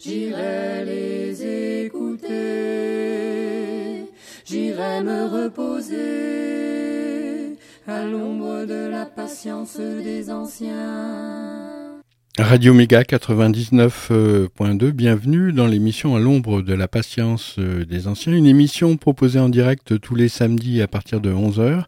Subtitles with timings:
[0.00, 2.26] J'irai les écouter,
[4.44, 5.96] j'irai me reposer
[7.86, 12.00] à l'ombre de la patience des anciens.
[12.38, 18.44] Radio Méga 99.2, bienvenue dans l'émission à l'ombre de la patience euh, des anciens, une
[18.44, 21.84] émission proposée en direct tous les samedis à partir de 11h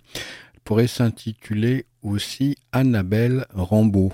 [0.62, 4.12] pourrait s'intituler aussi Annabelle Rambaud.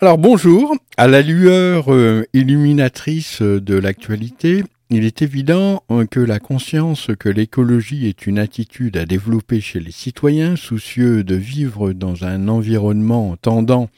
[0.00, 6.38] Alors bonjour, à la lueur euh, illuminatrice de l'actualité, il est évident euh, que la
[6.38, 12.24] conscience que l'écologie est une attitude à développer chez les citoyens soucieux de vivre dans
[12.24, 13.90] un environnement tendant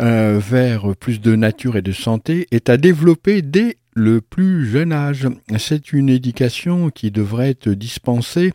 [0.00, 4.92] euh, vers plus de nature et de santé est à développer dès le plus jeune
[4.92, 5.26] âge.
[5.58, 8.52] C'est une éducation qui devrait être dispensée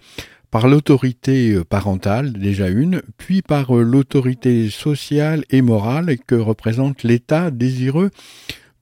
[0.50, 8.12] par l'autorité parentale, déjà une, puis par l'autorité sociale et morale que représente l'État désireux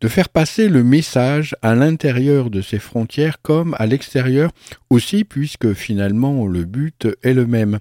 [0.02, 4.52] de faire passer le message à l'intérieur de ses frontières comme à l'extérieur
[4.90, 7.80] aussi, puisque finalement le but est le même.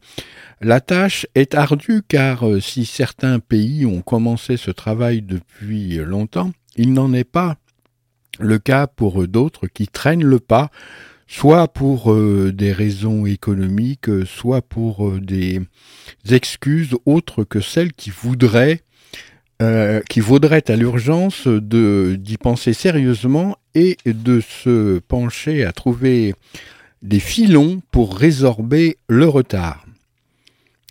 [0.61, 6.53] La tâche est ardue car euh, si certains pays ont commencé ce travail depuis longtemps,
[6.77, 7.57] il n'en est pas
[8.39, 10.71] le cas pour d'autres qui traînent le pas
[11.27, 15.61] soit pour euh, des raisons économiques, soit pour euh, des
[16.31, 18.83] excuses autres que celles qui voudraient,
[19.63, 26.35] euh, qui vaudraient à l'urgence d'y penser sérieusement et de se pencher à trouver
[27.03, 29.85] des filons pour résorber le retard.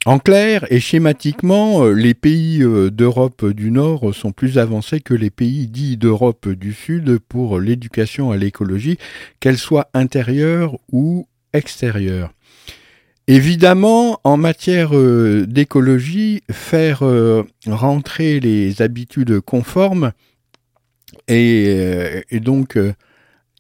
[0.06, 5.14] En clair et schématiquement, euh, les pays euh, d'Europe du Nord sont plus avancés que
[5.14, 8.98] les pays dits d'Europe du Sud pour l'éducation à l'écologie,
[9.40, 12.34] qu'elle soit intérieure ou extérieure.
[13.28, 20.12] Évidemment, en matière euh, d'écologie, faire euh, rentrer les habitudes conformes
[21.30, 22.92] et, euh, donc euh,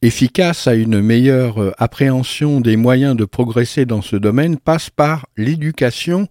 [0.01, 6.27] efficace à une meilleure appréhension des moyens de progresser dans ce domaine passe par l'éducation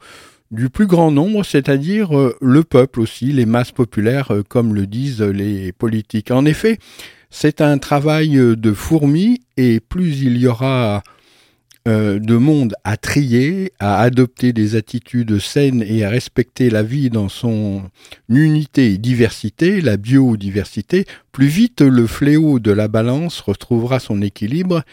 [0.50, 2.10] du plus grand nombre, c'est-à-dire
[2.42, 6.30] le peuple aussi, les masses populaires, comme le disent les politiques.
[6.30, 6.76] En effet,
[7.30, 11.02] c'est un travail de fourmi et plus il y aura
[11.88, 17.10] euh, de monde à trier, à adopter des attitudes saines et à respecter la vie
[17.10, 17.82] dans son
[18.28, 24.84] unité diversité, la biodiversité, plus vite le fléau de la balance retrouvera son équilibre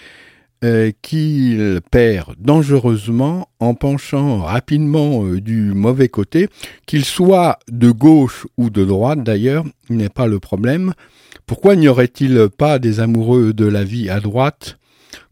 [0.64, 6.50] euh, qu'il perd dangereusement en penchant rapidement euh, du mauvais côté,
[6.88, 10.94] qu'il soit de gauche ou de droite d'ailleurs, n'est pas le problème.
[11.46, 14.79] Pourquoi n'y aurait-il pas des amoureux de la vie à droite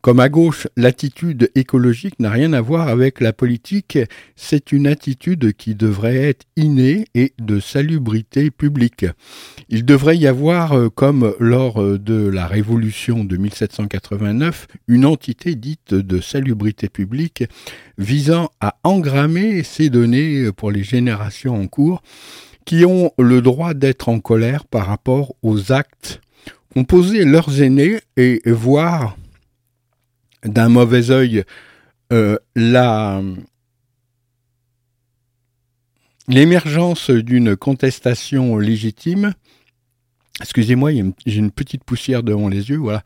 [0.08, 4.00] comme à gauche, l'attitude écologique n'a rien à voir avec la politique,
[4.38, 9.06] c'est une attitude qui devrait être innée et de salubrité publique.
[9.68, 15.56] Il devrait y avoir, euh, comme lors euh, de la Révolution de 1789, une entité
[15.56, 17.44] dite de salubrité publique
[17.98, 22.02] visant à engrammer ces données pour les générations en cours
[22.64, 26.22] qui ont le droit d'être en colère par rapport aux actes
[26.74, 29.18] qu'ont posés leurs aînés et voir
[30.48, 31.44] d'un mauvais œil
[32.14, 33.22] euh, la
[36.28, 39.34] l'émergence d'une contestation légitime.
[40.42, 40.92] Excusez-moi,
[41.26, 43.04] j'ai une petite poussière devant les yeux, voilà.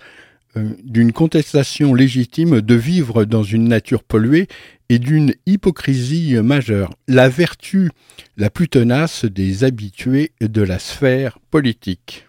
[0.58, 4.48] euh, d'une contestation légitime de vivre dans une nature polluée
[4.90, 7.90] et d'une hypocrisie majeure, la vertu
[8.38, 12.26] la plus tenace des habitués de la sphère politique.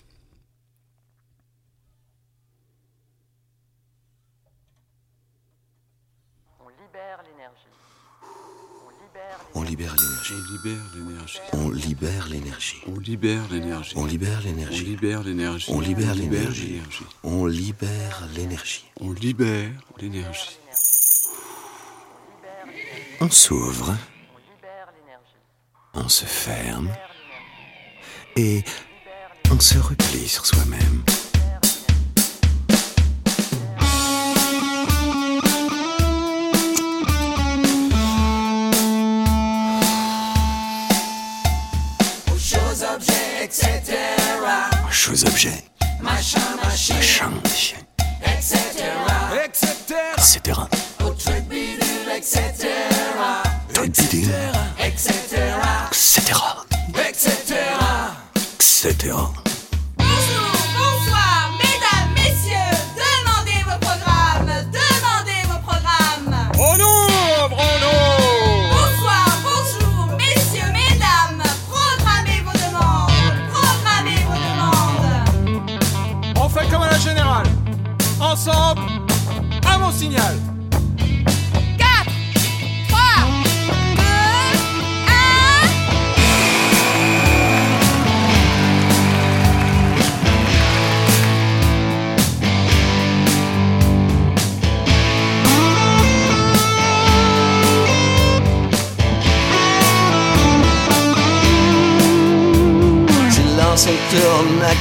[9.54, 11.42] On libère l'énergie.
[11.52, 12.82] On libère l'énergie.
[12.86, 13.94] On libère l'énergie.
[13.96, 14.84] On libère l'énergie.
[14.86, 15.70] On libère l'énergie.
[15.70, 16.82] On libère l'énergie.
[17.22, 18.84] On libère l'énergie.
[19.00, 20.58] On libère l'énergie.
[23.20, 23.94] On s'ouvre.
[25.94, 26.90] On se ferme.
[28.36, 28.64] Et
[29.50, 31.04] on se replie sur soi-même.
[45.02, 45.64] touche aux objets,
[46.00, 47.78] machin, machine, machin, machine,
[48.22, 48.84] etc.,
[49.44, 50.68] etc., etc.,
[53.82, 54.28] etc.,
[54.78, 55.08] etc.,
[56.94, 57.56] etc.,
[58.58, 59.51] etc.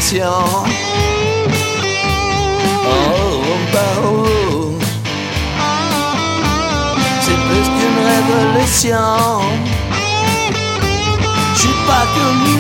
[0.02, 0.30] chrétien.
[2.86, 4.74] Oh, oh, oh.
[7.22, 9.42] C'est plus qu'une révolution.
[11.54, 12.51] Je suis pas comme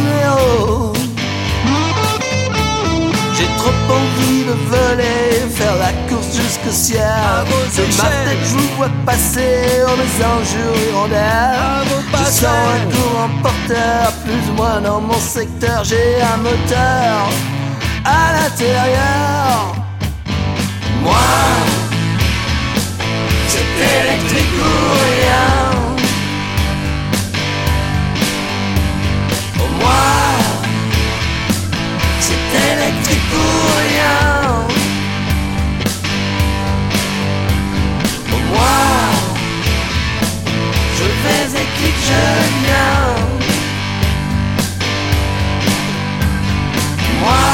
[6.32, 7.02] jusqu'au ciel.
[7.76, 11.88] De ma tête, je vous vois passer en mes injures hirondelles.
[12.14, 15.84] Je sens un courant porteur, plus ou moins dans mon secteur.
[15.84, 17.30] J'ai un moteur
[18.06, 19.76] à l'intérieur.
[21.04, 21.32] Moi,
[23.48, 24.74] c'est électrique ou
[25.08, 25.52] rien.
[29.80, 30.04] Moi,
[32.20, 33.48] c'est électrique ou
[33.80, 34.81] rien.
[38.62, 38.82] moi,
[40.98, 42.24] je vais et quitte, je
[42.64, 43.06] viens.
[47.22, 47.48] Moi,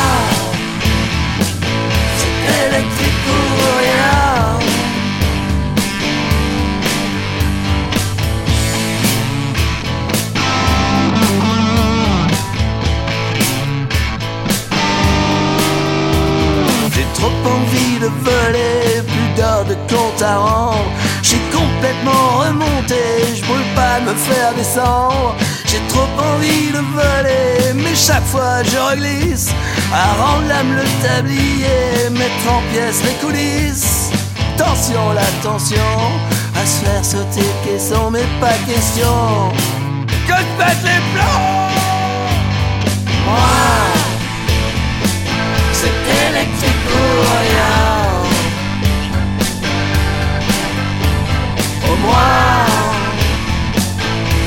[2.20, 3.52] c'est électrique pour
[3.82, 4.18] rien.
[16.94, 20.92] J'ai trop envie de voler d'heures de compte à rendre.
[21.22, 23.02] J'ai complètement remonté,
[23.36, 25.36] je brûle pas me faire descendre.
[25.66, 29.50] J'ai trop envie de voler, mais chaque fois je reglisse
[29.94, 34.12] à rendre l'âme le tablier, mettre en pièces les coulisses.
[34.58, 39.52] Tension, la à se faire sauter caisson, mais pas question
[40.28, 41.68] que je pète les plombs.
[43.26, 43.56] Moi,
[45.74, 45.98] c'est
[46.30, 47.87] électrique ou rien.
[51.98, 52.16] pour moi.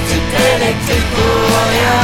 [0.07, 2.00] C'était électrique pour rien.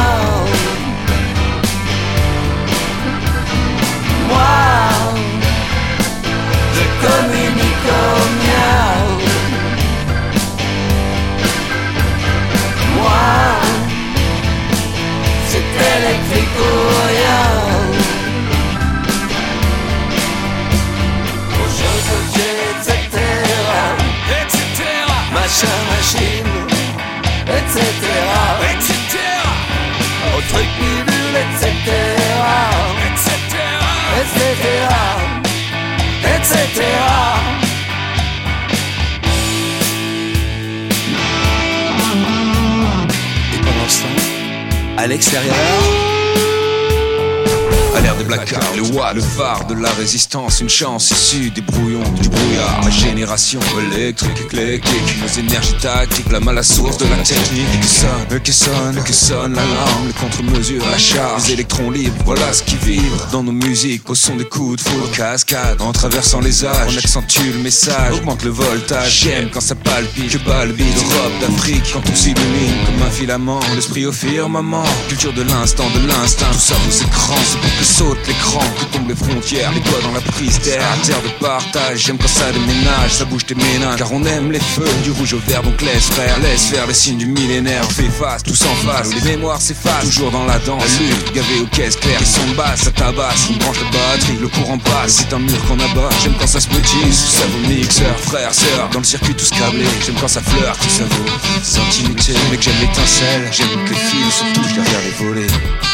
[49.67, 52.81] De la résistance, une chance issue des brouillons, du brouillard.
[52.83, 53.59] Ma génération
[53.91, 57.65] électrique, éclectique, nos énergies tactiques, la à source de la technique.
[57.81, 62.51] Que sonne, que sonne, que sonne l'alarme, les contre-mesures, la charge, les électrons libres, voilà
[62.53, 66.39] ce qui vibre dans nos musiques, au son des coups de foudre, cascade, en traversant
[66.39, 70.95] les âges, on accentue le message, augmente le voltage, j'aime quand ça palpite, que balbite,
[70.95, 76.07] d'Europe, d'Afrique, quand on s'illumine comme un filament, l'esprit au firmament, culture de l'instant, de
[76.07, 79.79] l'instinct, tout ça vos écrans, c'est pour que saute l'écran, que tombent les frontières, les
[79.79, 83.55] doigts dans la prise d'air, terre de partage, j'aime quand ça déménage, ça bouge tes
[83.55, 86.85] ménages, car on aime les feux, du rouge au vert, donc laisse faire, laisse faire
[86.85, 90.59] les signes du millénaire, fais face, tous en face, les mémoires s'effacent, toujours dans la
[90.59, 93.85] danse, la lutte, gavé aux caisses claires, ils sont basses, ça tabasse, une branche de
[93.85, 97.45] batterie, le courant passe, c'est un mur qu'on abat, j'aime quand ça se tout ça
[97.47, 101.03] vaut mixeur, frère, sœur, dans le circuit tout câblé, j'aime quand ça flirte, tout ça
[101.03, 105.86] vaut sentimité, mais que j'aime l'étincelle, j'aime que les fils se touchent derrière les volets.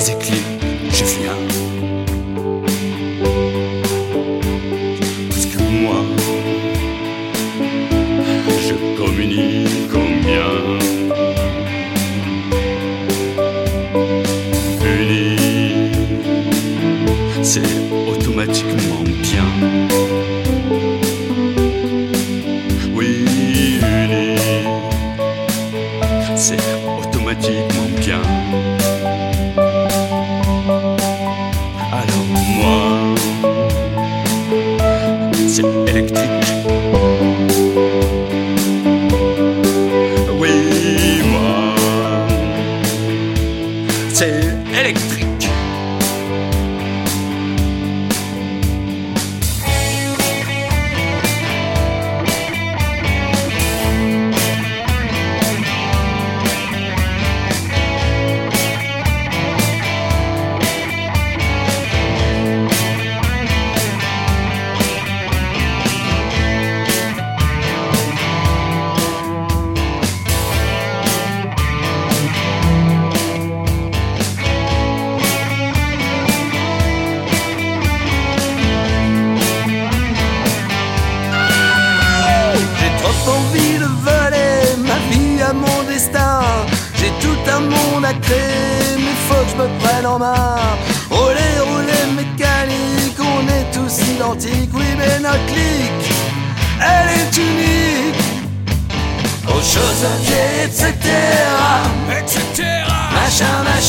[0.00, 0.49] les éclairs.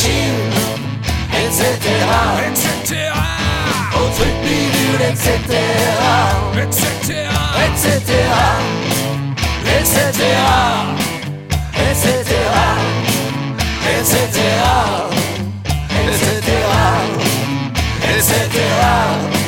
[0.03, 1.63] Etc.
[2.47, 2.91] Etc.
[3.93, 5.29] Au truc bidule, etc.
[6.57, 7.29] Etc.
[7.65, 8.09] etc.
[9.77, 10.21] etc.
[11.77, 12.31] etc.
[13.99, 14.39] etc.
[16.07, 16.49] etc.
[18.09, 19.40] etc.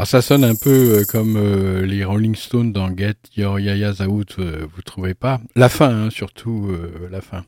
[0.00, 4.00] Alors ça sonne un peu euh, comme euh, les Rolling Stones dans Get Your Yaya's
[4.00, 5.42] Out, euh, vous trouvez pas?
[5.56, 6.72] La fin, hein, surtout
[7.10, 7.44] la fin.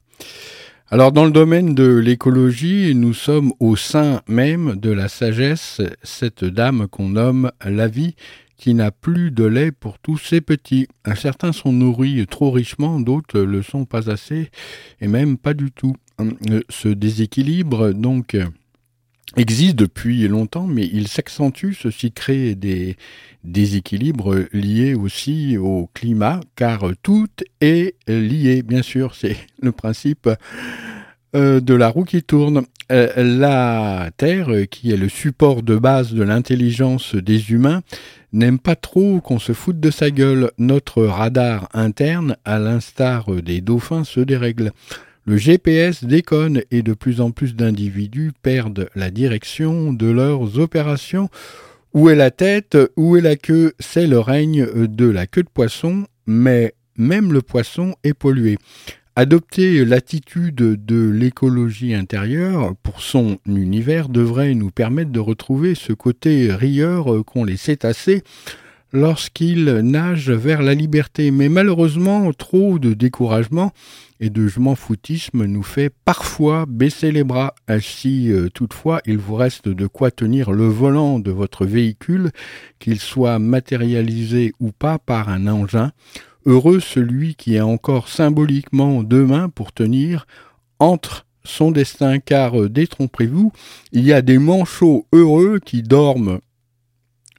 [0.90, 6.44] Alors dans le domaine de l'écologie, nous sommes au sein même de la sagesse, cette
[6.44, 8.16] dame qu'on nomme la vie
[8.58, 10.88] qui n'a plus de lait pour tous ses petits.
[11.16, 14.50] Certains sont nourris trop richement, d'autres le sont pas assez,
[15.00, 15.96] et même pas du tout.
[16.68, 18.36] Ce déséquilibre, donc,
[19.36, 22.96] existe depuis longtemps, mais il s'accentue, ceci crée des
[23.44, 27.28] déséquilibres liés aussi au climat, car tout
[27.60, 30.28] est lié, bien sûr, c'est le principe
[31.34, 32.62] euh, de la roue qui tourne.
[32.90, 37.80] Euh, la Terre, qui est le support de base de l'intelligence des humains,
[38.34, 40.50] n'aime pas trop qu'on se foute de sa gueule.
[40.58, 44.72] Notre radar interne, à l'instar des dauphins, se dérègle.
[45.24, 51.28] Le GPS déconne et de plus en plus d'individus perdent la direction de leurs opérations.
[51.94, 52.76] Où est la tête?
[52.96, 53.72] Où est la queue?
[53.78, 58.58] C'est le règne de la queue de poisson, mais même le poisson est pollué.
[59.14, 66.52] Adopter l'attitude de l'écologie intérieure pour son univers devrait nous permettre de retrouver ce côté
[66.52, 68.24] rieur qu'ont les cétacés
[68.92, 71.30] lorsqu'ils nagent vers la liberté.
[71.30, 73.72] Mais malheureusement, trop de découragement
[74.20, 77.54] et de je foutisme nous fait parfois baisser les bras.
[77.80, 82.30] Si euh, toutefois il vous reste de quoi tenir le volant de votre véhicule,
[82.78, 85.90] qu'il soit matérialisé ou pas par un engin,
[86.46, 90.26] heureux celui qui a encore symboliquement deux mains pour tenir
[90.78, 93.52] entre son destin, car euh, détrompez-vous,
[93.90, 96.38] il y a des manchots heureux qui dorment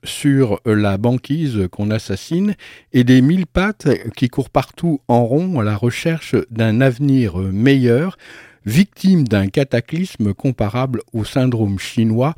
[0.04, 2.56] sur la banquise qu'on assassine
[2.92, 8.18] et des mille pattes qui courent partout en rond à la recherche d'un avenir meilleur,
[8.66, 12.36] victimes d'un cataclysme comparable au syndrome chinois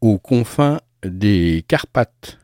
[0.00, 2.38] aux confins des Carpates.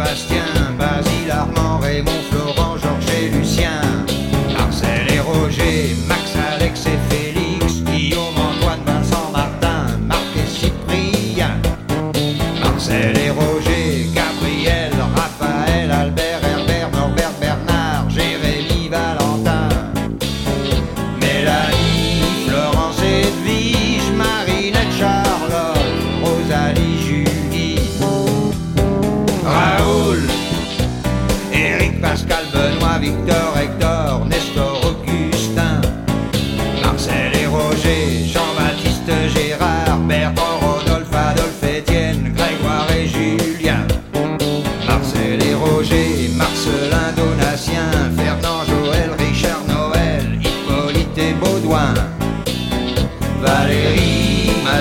[0.00, 0.44] Sébastien,
[0.78, 2.29] Basile, Armand, Raymond,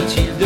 [0.10, 0.39] chance.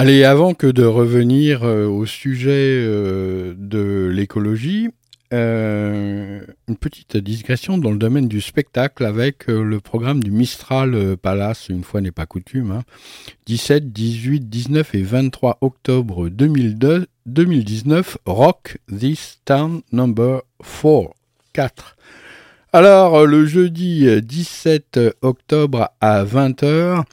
[0.00, 4.88] Allez, avant que de revenir euh, au sujet euh, de l'écologie,
[5.34, 11.68] euh, une petite digression dans le domaine du spectacle avec le programme du Mistral Palace,
[11.68, 12.82] une fois n'est pas coutume, hein,
[13.44, 20.40] 17, 18, 19 et 23 octobre 2002, 2019, Rock This Town Number
[20.82, 21.10] 4.
[21.52, 21.96] 4.
[22.72, 27.04] Alors, le jeudi 17 octobre à 20h,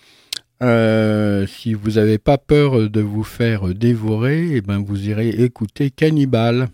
[0.63, 5.91] euh, si vous n'avez pas peur de vous faire dévorer, eh ben vous irez écouter
[5.91, 6.69] Cannibal.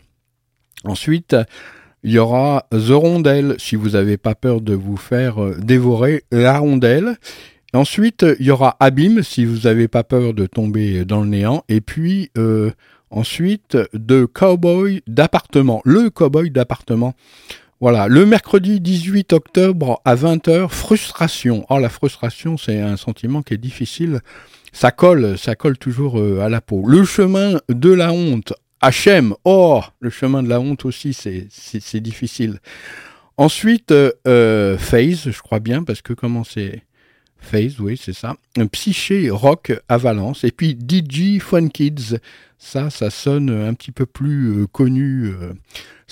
[0.85, 1.35] Ensuite,
[2.03, 6.23] il y aura The Rondelle, si vous n'avez pas peur de vous faire euh, dévorer
[6.31, 7.17] la rondelle.
[7.73, 11.63] Ensuite, il y aura Abîme, si vous n'avez pas peur de tomber dans le néant.
[11.69, 12.71] Et puis, euh,
[13.09, 17.15] ensuite, de Cowboy d'appartement, le Cowboy d'appartement.
[17.83, 21.65] Voilà, le mercredi 18 octobre à 20h, frustration.
[21.69, 24.21] Oh, la frustration, c'est un sentiment qui est difficile.
[24.71, 26.87] Ça colle, ça colle toujours euh, à la peau.
[26.87, 29.35] Le chemin de la honte, HM.
[29.43, 32.61] Oh, le chemin de la honte aussi, c'est difficile.
[33.35, 36.83] Ensuite, euh, euh, Phase, je crois bien, parce que comment c'est
[37.37, 38.37] Phase, oui, c'est ça.
[38.71, 40.45] Psyché rock à Valence.
[40.45, 42.15] Et puis DJ Fun Kids.
[42.57, 45.33] Ça, ça sonne un petit peu plus connu.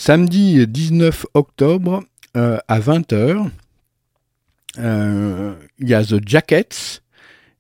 [0.04, 2.04] Samedi 19 octobre
[2.36, 3.52] euh, à 20h,
[4.80, 7.04] euh, il y a The Jackets,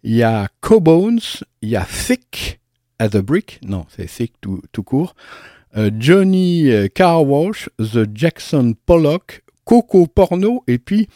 [0.01, 1.19] il y a Cobones,
[1.61, 2.59] il y a Thick
[2.97, 5.15] at the Brick, non, c'est Thick tout, court,
[5.77, 11.09] euh, Johnny Carwash, The Jackson Pollock, Coco Porno et puis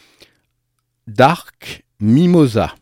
[1.08, 2.72] Dark Mimosa.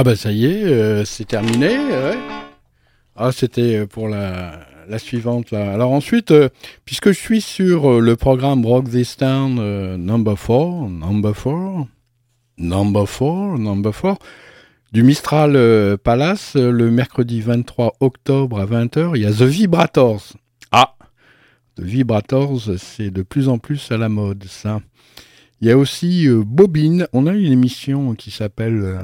[0.00, 1.76] Ah bah ça y est, euh, c'est terminé.
[3.16, 5.74] Ah c'était euh, pour la, suivante là.
[5.74, 6.48] Alors ensuite, euh,
[6.86, 9.56] puisque je suis sur le programme Rock This Town
[9.96, 11.86] number 4, number 4,
[12.56, 14.18] number 4, number 4,
[14.90, 20.32] Du Mistral Palace, le mercredi 23 octobre à 20h, il y a The Vibrators.
[20.72, 20.94] Ah
[21.76, 24.80] The Vibrators, c'est de plus en plus à la mode, ça.
[25.60, 27.06] Il y a aussi Bobine.
[27.12, 28.98] On a une émission qui s'appelle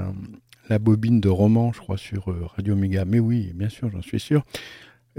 [0.69, 3.05] La Bobine de roman, je crois, sur euh, Radio Méga.
[3.05, 4.43] Mais oui, bien sûr, j'en suis sûr.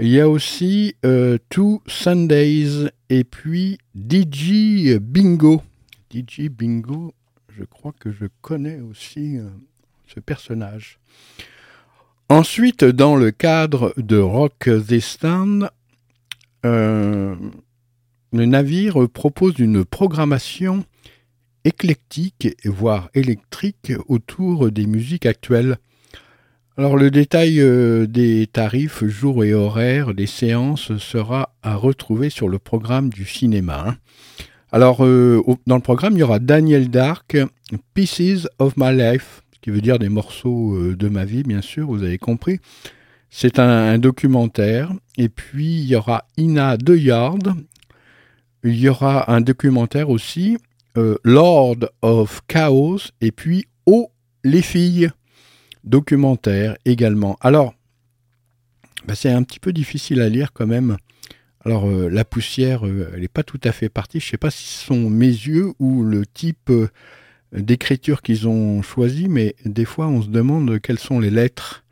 [0.00, 5.60] Il y a aussi euh, Two Sundays et puis DJ Bingo.
[6.08, 7.12] DJ Bingo,
[7.48, 9.48] je crois que je connais aussi euh,
[10.06, 11.00] ce personnage.
[12.28, 14.70] Ensuite, dans le cadre de Rock
[15.20, 15.68] Town,
[16.64, 17.34] euh,
[18.32, 20.84] le navire propose une programmation
[21.68, 25.76] éclectique, voire électrique, autour des musiques actuelles.
[26.78, 32.48] Alors le détail euh, des tarifs, jours et horaires des séances sera à retrouver sur
[32.48, 33.84] le programme du cinéma.
[33.86, 33.96] hein.
[34.72, 37.36] Alors euh, dans le programme, il y aura Daniel Dark,
[37.94, 41.86] Pieces of My Life, qui veut dire des morceaux euh, de ma vie, bien sûr,
[41.88, 42.60] vous avez compris.
[43.28, 44.90] C'est un, un documentaire.
[45.18, 47.54] Et puis il y aura Ina De Yard.
[48.64, 50.56] Il y aura un documentaire aussi,
[50.96, 54.10] euh, Lord of Chaos, et puis Oh
[54.44, 55.10] les filles
[55.84, 57.36] documentaire également.
[57.40, 57.74] Alors,
[59.06, 60.96] bah, c'est un petit peu difficile à lire quand même.
[61.64, 64.20] Alors, euh, la poussière, euh, elle n'est pas tout à fait partie.
[64.20, 66.72] Je ne sais pas si ce sont mes yeux ou le type
[67.52, 71.84] d'écriture qu'ils ont choisi, mais des fois, on se demande quelles sont les lettres.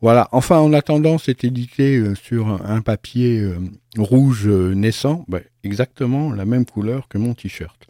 [0.00, 0.28] Voilà.
[0.32, 3.46] Enfin, en attendant, c'est édité sur un papier
[3.96, 7.86] rouge naissant, bah, exactement la même couleur que mon t-shirt.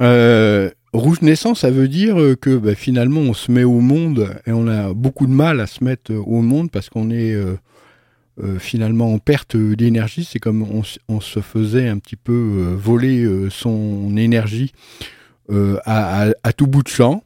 [0.00, 4.34] Euh, rouge naissant, ça veut dire euh, que bah, finalement on se met au monde
[4.46, 7.36] et on a beaucoup de mal à se mettre euh, au monde parce qu'on est
[8.58, 10.24] finalement en perte d'énergie.
[10.24, 10.62] C'est comme
[11.08, 14.72] on, se faisait un petit peu voler son énergie
[15.50, 17.22] à, à- tout bout de champ.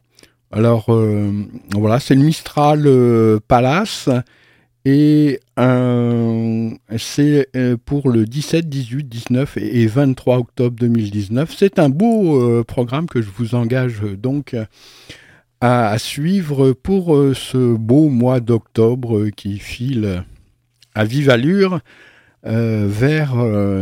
[0.51, 0.87] Alors
[1.73, 2.89] voilà, c'est le Mistral
[3.47, 4.09] Palace
[4.85, 11.53] et euh, c'est euh, pour le 17, 18, 19 et et 23 octobre 2019.
[11.57, 14.55] C'est un beau euh, programme que je vous engage donc
[15.59, 20.23] à, suivre pour ce beau mois d'octobre qui file
[20.93, 21.79] à vive allure
[22.43, 23.33] vers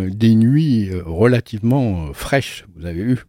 [0.09, 3.23] des nuits relativement fraîches, vous avez vu?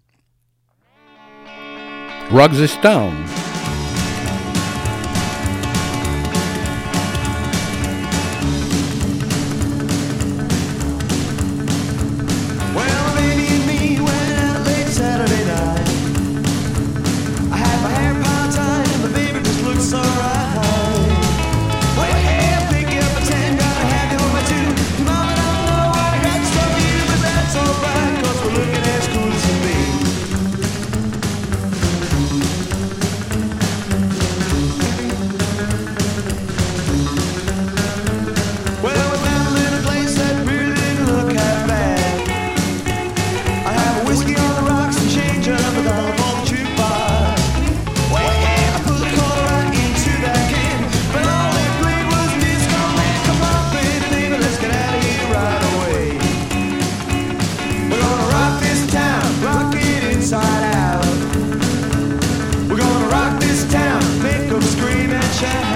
[2.31, 3.13] Rock this town.
[63.55, 65.74] This town, make 'em scream and shout.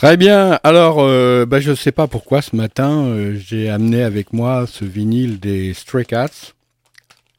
[0.00, 0.58] Très bien.
[0.64, 4.66] Alors, euh, bah, je ne sais pas pourquoi ce matin, euh, j'ai amené avec moi
[4.66, 6.54] ce vinyle des Stray Cats.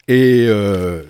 [0.07, 1.01] Et euh,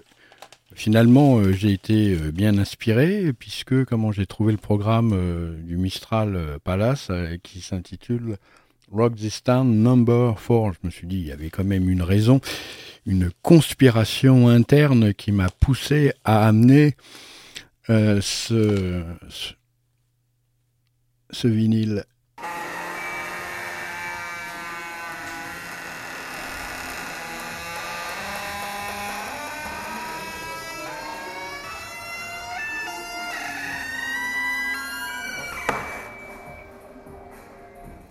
[0.73, 6.57] finalement, euh, j'ai été euh, bien inspiré, puisque comment j'ai trouvé le programme du Mistral
[6.63, 7.11] Palace
[7.43, 8.37] qui s'intitule
[8.89, 10.71] Rock This Town Number 4.
[10.81, 12.39] Je me suis dit, il y avait quand même une raison,
[13.05, 16.95] une conspiration interne qui m'a poussé à amener
[17.89, 19.51] ce, ce
[21.31, 22.05] ce vinyle.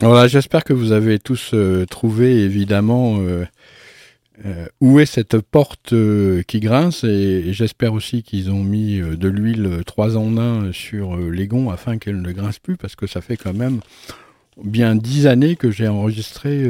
[0.03, 3.45] Voilà, j'espère que vous avez tous euh, trouvé évidemment euh,
[4.47, 9.15] euh, où est cette porte euh, qui grince et, j'espère aussi qu'ils ont mis euh,
[9.15, 13.07] de l'huile 3 en 1 sur les gonds afin qu'elle ne grince plus parce que
[13.07, 13.81] ça fait quand même
[14.63, 16.65] bien 10 années que j'ai enregistré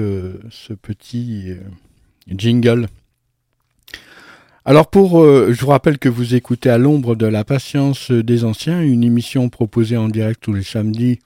[0.51, 1.55] ce petit
[2.29, 2.87] jingle.
[4.65, 8.81] Alors pour, je vous rappelle que vous écoutez à l'ombre de la patience des anciens,
[8.81, 11.19] une émission proposée en direct tous les samedis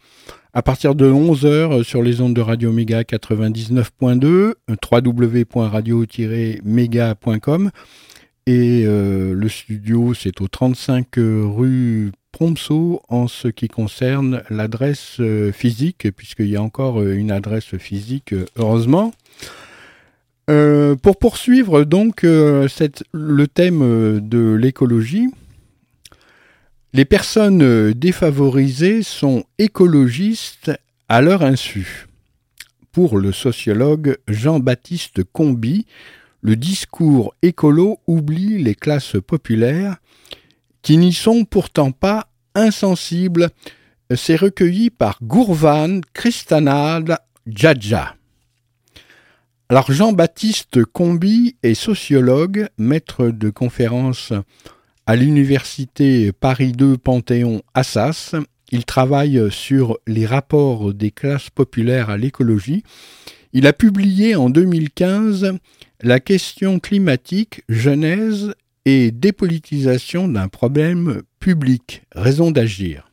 [0.54, 4.52] à partir de 11h sur les ondes de Radio Méga 99.2,
[4.90, 7.70] www.radio-méga.com
[8.46, 15.52] et euh, le studio c'est au 35 rue Promso en ce qui concerne l'adresse euh,
[15.52, 19.12] physique, puisqu'il y a encore euh, une adresse physique, euh, heureusement.
[20.50, 22.66] Euh, pour poursuivre donc euh,
[23.12, 25.28] le thème euh, de l'écologie,
[26.94, 30.70] les personnes euh, défavorisées sont écologistes
[31.08, 32.06] à leur insu.
[32.92, 35.86] Pour le sociologue Jean-Baptiste Combi,
[36.40, 39.96] le discours écolo oublie les classes populaires
[40.82, 43.50] qui n'y sont pourtant pas insensibles.
[44.14, 48.14] C'est recueilli par Gourvan Kristanad Djadja.
[49.68, 54.32] Alors Jean-Baptiste Combi est sociologue, maître de conférences
[55.06, 58.34] à l'université Paris 2 Panthéon Assas.
[58.70, 62.82] Il travaille sur les rapports des classes populaires à l'écologie.
[63.52, 65.58] Il a publié en 2015
[66.00, 68.54] La question climatique, genèse
[68.86, 73.08] et dépolitisation d'un problème public, raison d'agir.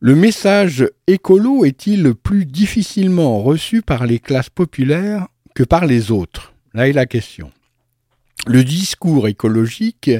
[0.00, 6.52] Le message écolo est-il plus difficilement reçu par les classes populaires que par les autres?
[6.74, 7.50] Là est la question.
[8.46, 10.10] Le discours écologique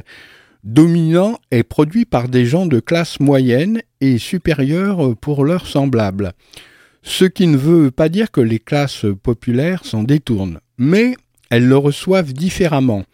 [0.65, 6.33] dominant est produit par des gens de classe moyenne et supérieure pour leurs semblables.
[7.03, 11.17] Ce qui ne veut pas dire que les classes populaires s'en détournent, mais
[11.51, 13.05] elles le reçoivent différemment,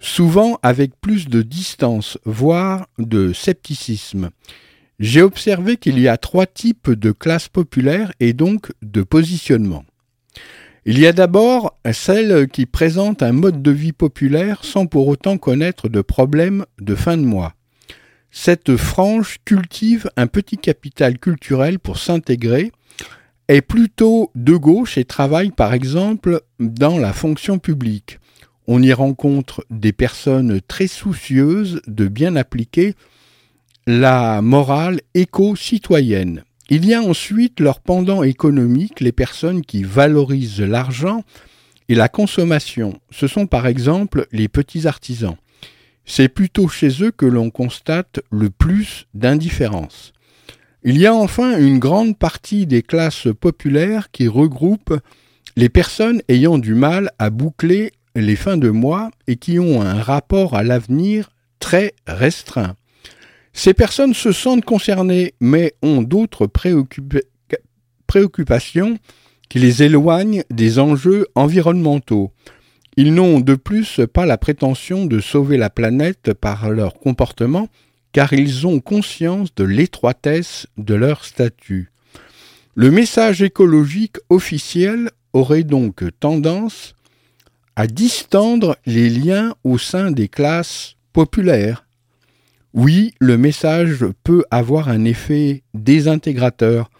[0.00, 4.30] souvent avec plus de distance, voire de scepticisme.
[4.98, 9.84] J'ai observé qu'il y a trois types de classes populaires et donc de positionnement.
[10.88, 15.36] Il y a d'abord celles qui présentent un mode de vie populaire sans pour autant
[15.36, 17.54] connaître de problèmes de fin de mois.
[18.30, 22.70] Cette frange cultive un petit capital culturel pour s'intégrer,
[23.48, 28.20] est plutôt de gauche et travaille par exemple dans la fonction publique.
[28.68, 32.94] On y rencontre des personnes très soucieuses de bien appliquer
[33.88, 36.44] la morale éco-citoyenne.
[36.68, 41.22] Il y a ensuite leur pendant économique, les personnes qui valorisent l'argent
[41.88, 42.98] et la consommation.
[43.10, 45.36] Ce sont par exemple les petits artisans.
[46.04, 50.12] C'est plutôt chez eux que l'on constate le plus d'indifférence.
[50.82, 54.98] Il y a enfin une grande partie des classes populaires qui regroupent
[55.56, 60.00] les personnes ayant du mal à boucler les fins de mois et qui ont un
[60.00, 62.76] rapport à l'avenir très restreint.
[63.58, 67.20] Ces personnes se sentent concernées, mais ont d'autres préoccupa
[68.06, 68.98] préoccupations
[69.48, 72.32] qui les éloignent des enjeux environnementaux.
[72.98, 77.68] Ils n'ont de plus pas la prétention de sauver la planète par leur comportement,
[78.12, 81.90] car ils ont conscience de l'étroitesse de leur statut.
[82.74, 86.94] Le message écologique officiel aurait donc tendance
[87.74, 91.85] à distendre les liens au sein des classes populaires.
[92.76, 96.90] Oui, le message peut avoir un effet désintégrateur,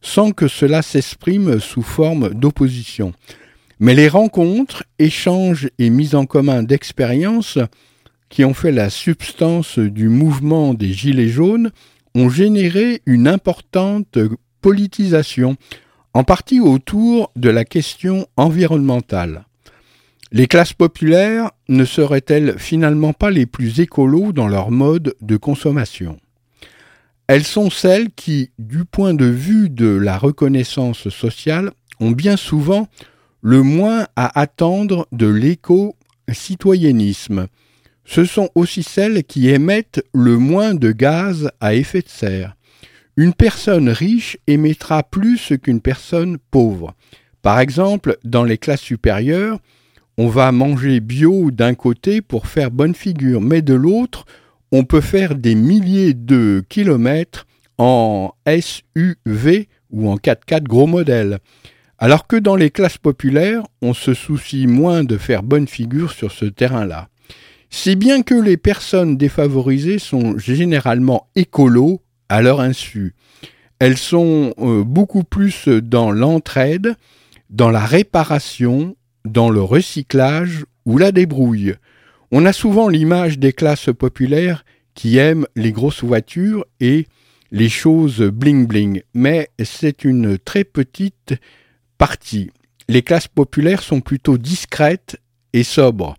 [0.00, 3.12] sans que cela s'exprime sous forme d'opposition.
[3.78, 7.58] Mais les rencontres, échanges et mises en commun d'expériences
[8.30, 11.70] qui ont fait la substance du mouvement des Gilets jaunes,
[12.14, 14.16] ont généré une importante
[14.62, 15.56] politisation,
[16.14, 19.44] en partie autour de la question environnementale.
[20.32, 26.18] Les classes populaires ne seraient-elles finalement pas les plus écolos dans leur mode de consommation?
[27.28, 31.70] Elles sont celles qui, du point de vue de la reconnaissance sociale,
[32.00, 32.88] ont bien souvent
[33.40, 37.46] le moins à attendre de l'éco-citoyennisme.
[38.04, 42.56] Ce sont aussi celles qui émettent le moins de gaz à effet de serre.
[43.16, 46.96] Une personne riche émettra plus qu'une personne pauvre.
[47.42, 49.60] Par exemple, dans les classes supérieures,
[50.18, 54.24] on va manger bio d'un côté pour faire bonne figure, mais de l'autre,
[54.72, 57.46] on peut faire des milliers de kilomètres
[57.78, 61.38] en SUV ou en 4x4 gros modèle.
[61.98, 66.32] Alors que dans les classes populaires, on se soucie moins de faire bonne figure sur
[66.32, 67.08] ce terrain-là.
[67.70, 73.14] Si bien que les personnes défavorisées sont généralement écolos à leur insu.
[73.78, 76.96] Elles sont euh, beaucoup plus dans l'entraide,
[77.50, 78.96] dans la réparation,
[79.26, 81.74] dans le recyclage ou la débrouille.
[82.30, 84.64] On a souvent l'image des classes populaires
[84.94, 87.06] qui aiment les grosses voitures et
[87.52, 91.34] les choses bling-bling, mais c'est une très petite
[91.98, 92.50] partie.
[92.88, 95.16] Les classes populaires sont plutôt discrètes
[95.52, 96.16] et sobres.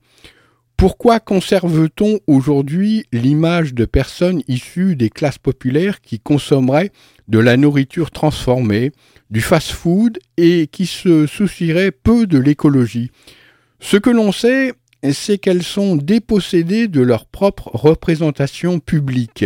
[0.78, 6.92] Pourquoi conserve-t-on aujourd'hui l'image de personnes issues des classes populaires qui consommeraient
[7.28, 8.92] de la nourriture transformée,
[9.30, 13.12] du fast-food et qui se soucieraient peu de l'écologie
[13.80, 14.74] Ce que l'on sait,
[15.12, 19.46] c'est qu'elles sont dépossédées de leur propre représentation publique.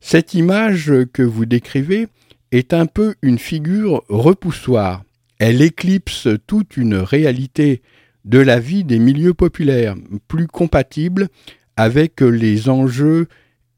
[0.00, 2.08] Cette image que vous décrivez
[2.52, 5.02] est un peu une figure repoussoire.
[5.38, 7.82] Elle éclipse toute une réalité
[8.24, 9.94] de la vie des milieux populaires,
[10.28, 11.28] plus compatibles
[11.76, 13.28] avec les enjeux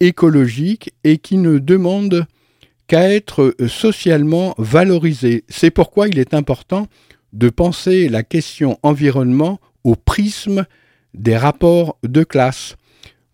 [0.00, 2.26] écologiques et qui ne demandent
[2.86, 5.44] qu'à être socialement valorisés.
[5.48, 6.86] C'est pourquoi il est important
[7.32, 10.66] de penser la question environnement au prisme
[11.14, 12.76] des rapports de classe.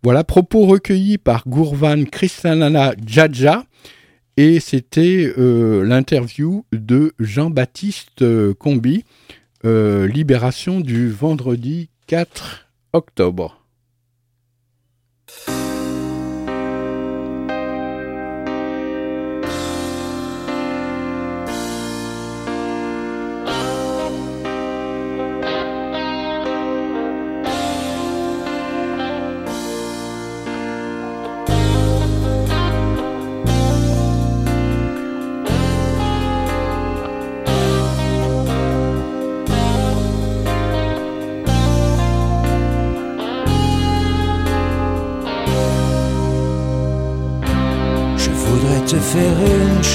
[0.02, 3.64] Voilà, propos recueillis par Gourvan Krishnana Djadja,
[4.36, 9.04] et c'était euh, l'interview de Jean-Baptiste euh, Combi,
[9.64, 13.61] euh, Libération du vendredi 4 octobre.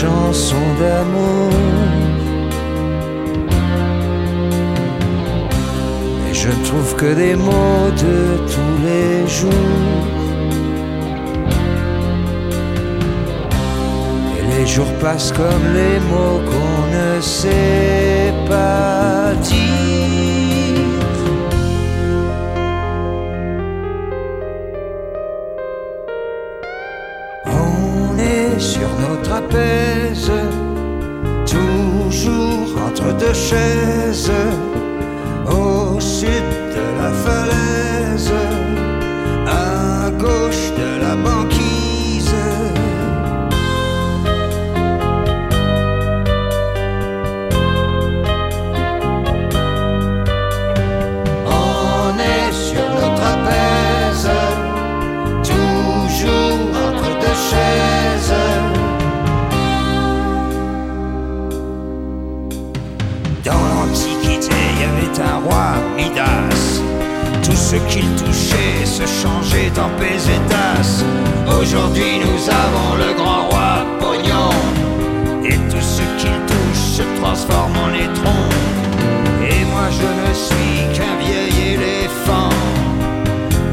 [0.02, 1.52] Chanson d'amour.
[6.22, 8.18] Mais je ne trouve que des mots de
[8.54, 10.06] tous les jours.
[14.38, 20.26] Et les jours passent comme les mots qu'on ne sait pas dire.
[28.60, 30.32] Sur nos trapèzes,
[31.45, 34.32] toujours entre deux chaises,
[68.98, 71.04] se changeait en pesetas.
[71.60, 74.50] Aujourd'hui, nous avons le grand roi Pognon.
[75.45, 78.39] Et tout ce qu'il touche se transforme en étron.
[79.52, 82.50] Et moi, je ne suis qu'un vieil éléphant.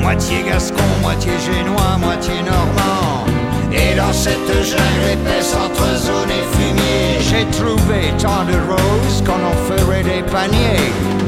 [0.03, 3.25] Moitié gascon, moitié génois, moitié normand.
[3.72, 9.43] Et dans cette jungle épaisse entre zone et fumier, j'ai trouvé tant de roses qu'on
[9.53, 11.24] en ferait des paniers.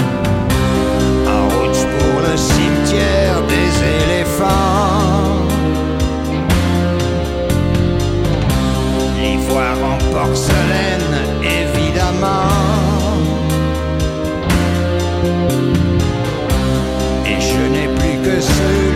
[1.56, 3.70] Route pour le cimetière des
[4.02, 5.46] éléphants.
[9.20, 12.50] L'ivoire en porcelaine, évidemment.
[17.26, 18.95] Et je n'ai plus que ce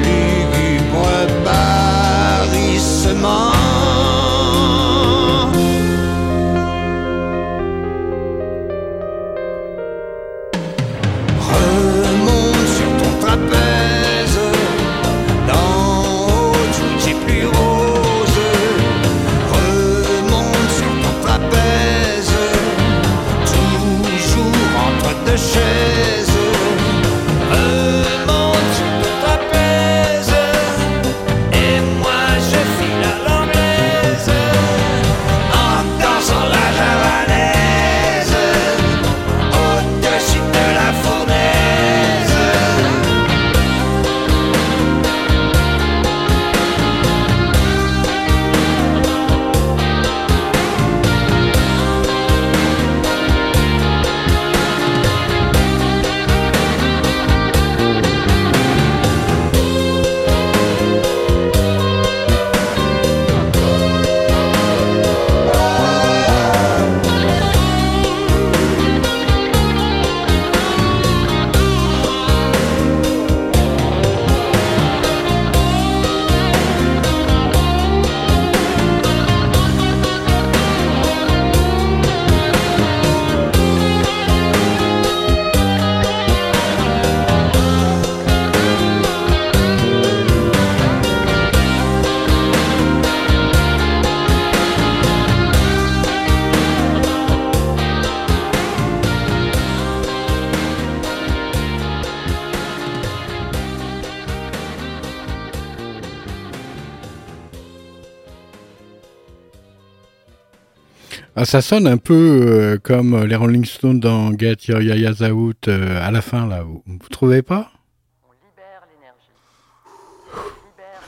[111.43, 115.69] Ah, ça sonne un peu euh, comme les Rolling Stones dans Get Your Yaya's Out
[115.69, 116.65] euh, à la fin, là.
[116.65, 117.73] Vous, vous trouvez pas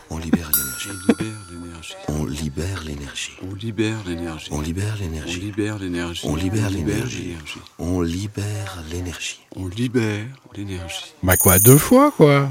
[0.09, 0.89] On libère l'énergie.
[2.09, 3.33] On libère l'énergie.
[3.43, 4.49] On libère l'énergie.
[4.51, 5.43] On libère l'énergie.
[5.43, 6.23] On libère l'énergie.
[6.25, 6.81] On libère l'énergie.
[6.81, 7.69] On libère l'énergie.
[7.79, 9.41] On libère l'énergie.
[9.55, 10.27] On libère
[10.57, 11.15] l'énergie.
[11.23, 12.49] Bah quoi, deux fois, quoi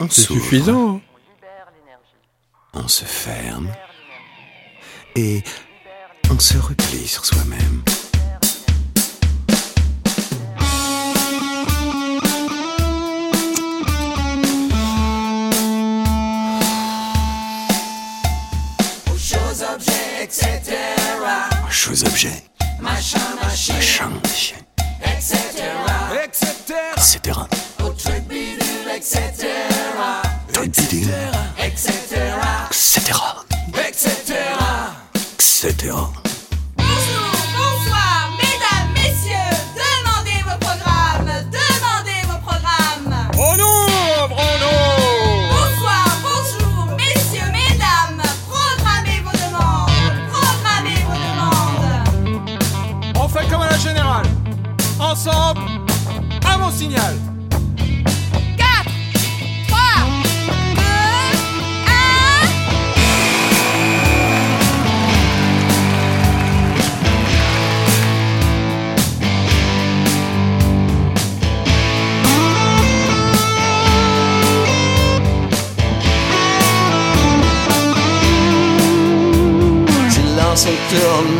[0.00, 1.02] On C'est suffisant.
[2.72, 3.68] On se ferme.
[5.16, 5.42] Et
[6.36, 7.82] on se replie sur soi-même.
[21.70, 22.42] Choses objets,
[22.80, 24.56] Machin, machine, machin, machin,
[25.02, 25.64] etc.
[26.22, 27.38] etc.
[27.96, 29.22] Truc bidule, etc.
[30.52, 31.12] Truc bidule,
[31.58, 31.90] etc.
[32.78, 33.14] etc.
[33.78, 34.34] etc.
[35.64, 36.15] etc.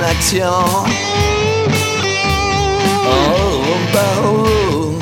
[0.07, 0.63] action.
[3.09, 4.95] Oh, bah, oh.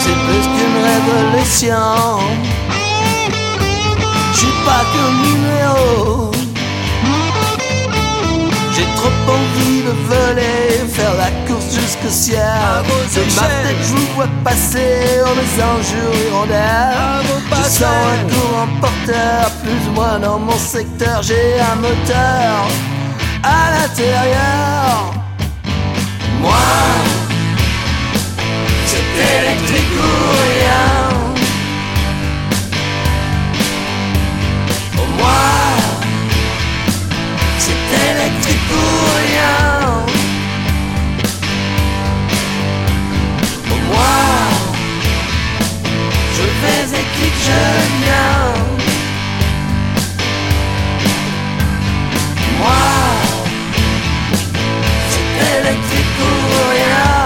[0.00, 2.18] C'est plus qu'une révolution.
[4.32, 6.30] Je suis pas qu'un numéro.
[8.74, 10.63] J'ai trop envie de voler,
[10.94, 12.38] faire la course jusqu'au ciel.
[13.14, 17.26] De ma tête, je vous vois passer en les enjeux hirondelles.
[17.50, 21.22] Je sens un courant porteur, plus ou moins dans mon secteur.
[21.22, 22.52] J'ai un moteur
[23.42, 25.12] à l'intérieur.
[26.40, 26.66] Moi,
[28.86, 30.12] c'est électrique ou
[30.46, 30.88] rien.
[34.98, 35.44] Oh, moi,
[37.58, 38.86] c'est électrique ou
[39.22, 40.13] rien.
[43.94, 44.16] Moi,
[46.36, 47.62] je vais et clique, je
[48.02, 48.44] viens.
[52.58, 52.84] Moi,
[55.10, 56.32] c'est électrique ou
[56.72, 57.23] rien.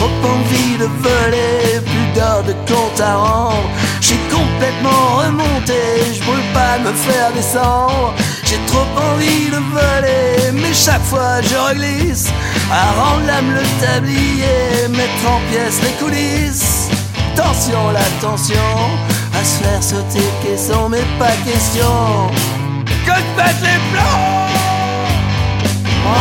[0.00, 3.68] Trop envie de voler, plus d'heures de compte à rendre.
[4.00, 5.80] J'ai complètement remonté,
[6.14, 8.14] je brûle pas de me faire descendre.
[8.44, 12.28] J'ai trop envie de voler, mais chaque fois je reglisse.
[12.72, 16.88] À rendre l'âme le tablier, mettre en pièces les coulisses.
[17.36, 18.72] Tension, la tension,
[19.38, 22.30] à se faire sauter caisson, mais pas question.
[23.06, 24.48] Que pètent les plombs!
[26.04, 26.14] Moi,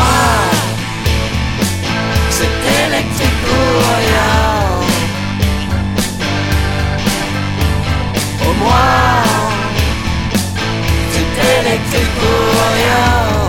[2.29, 3.38] c'est électrique.
[8.41, 9.23] Au moins,
[11.11, 13.48] c'était l'électrique pour rien.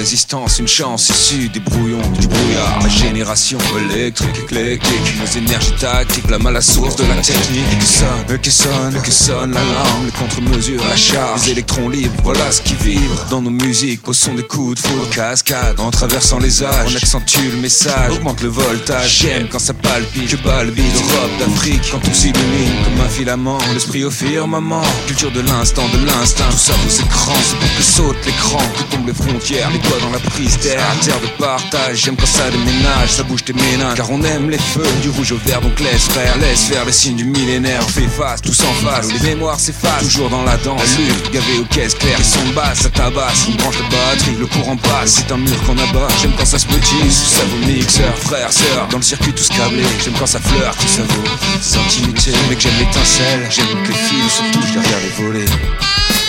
[0.00, 2.80] Résistance, une chance issue des brouillons, du brouillard.
[2.82, 3.58] La génération
[3.90, 7.78] électrique, éclectique, nos énergies tactiques, la mal à source de la technique.
[7.78, 12.14] Que sonne, que sonne, que sonne la langue, les contre-mesures, la charge, les électrons libres,
[12.22, 15.90] voilà ce qui vibre dans nos musiques, au son des coups de foudre, cascade, en
[15.90, 16.92] traversant les âges.
[16.92, 19.18] On accentue le message, augmente le voltage.
[19.20, 24.04] J'aime quand ça palpite, que balbite, Europe d'Afrique, quand tout s'illumine comme un filament, l'esprit
[24.04, 28.26] au firmament, culture de l'instant, de l'instinct, tout ça aux écrans, c'est pour que saute
[28.26, 32.16] l'écran, que tombent les frontières, les doigts dans la prise d'air, terre de partage, j'aime
[32.16, 35.38] quand ça déménage, ça bouge tes ménages, car on aime les feux, du rouge au
[35.44, 38.72] vert, donc laisse faire, laisse faire les signes du millénaire, on fait face, tous en
[38.86, 42.24] face, les mémoires s'effacent, toujours dans la danse, la lutte, gavé aux caisses claires, les
[42.24, 45.78] sons basses, ça tabasse, on branche la batterie, le courant passe, c'est un mur qu'on
[45.78, 49.48] abat, j'aime quand ça se petite, ça vaut mixeur, frère, sœur, dans le circuit tous
[49.48, 51.24] câblés, j'aime quand ça fleur, tout ça vaut,
[51.60, 56.19] ces intimités, mais que j'aime l'étincelle, j'aime que les fils, surtout je les regarde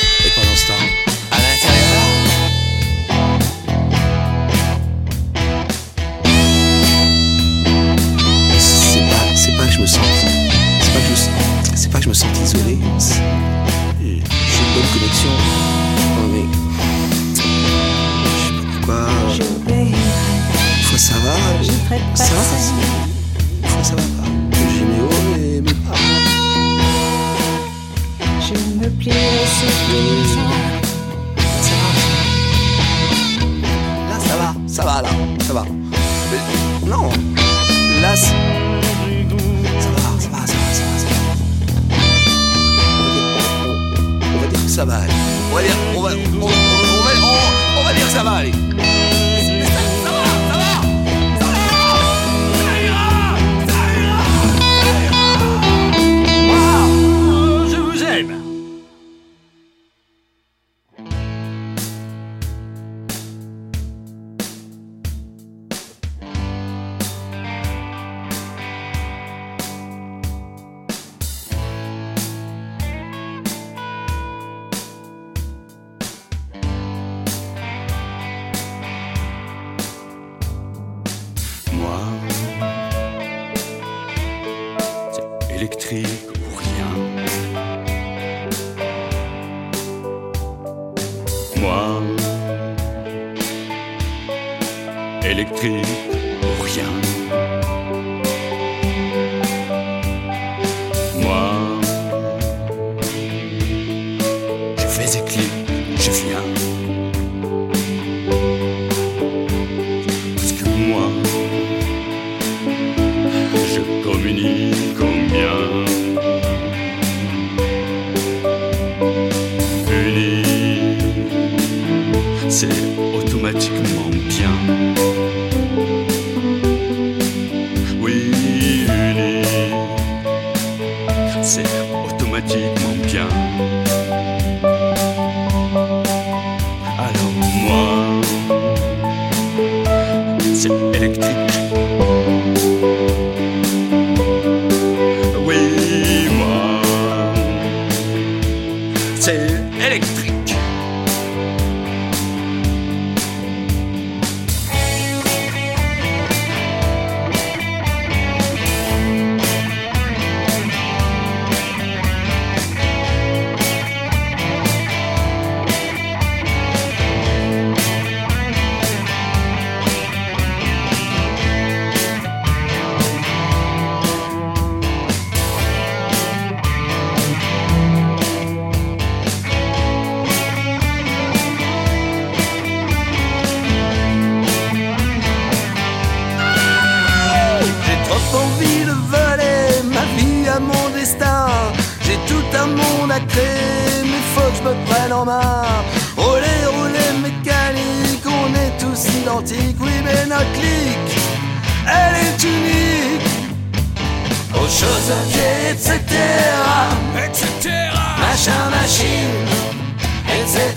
[210.53, 210.67] etc.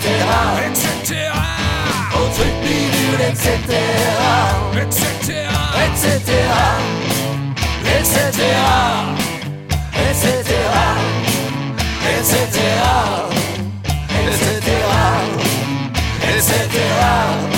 [0.67, 1.31] etc.
[2.13, 3.49] Au truc bidule, etc.
[4.81, 5.49] etc.
[5.83, 6.29] etc.
[7.97, 8.39] etc.
[10.07, 10.51] etc.
[12.07, 12.59] etc.
[14.23, 14.69] etc.
[16.23, 17.54] etc.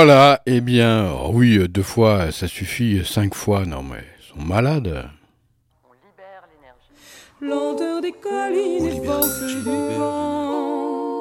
[0.00, 4.46] Voilà, eh bien, oh oui, deux fois, ça suffit, cinq fois, non mais, ils sont
[4.46, 5.10] malades.
[7.40, 9.60] Lenteur des collines et force du
[9.98, 11.18] vent,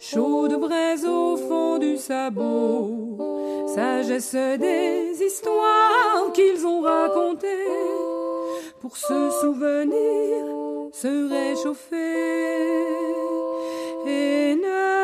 [0.00, 7.68] chaude braise au fond du sabot, sagesse des histoires qu'ils ont racontées,
[8.80, 10.46] pour se souvenir,
[10.94, 11.94] se réchauffer.
[14.06, 15.03] Et ne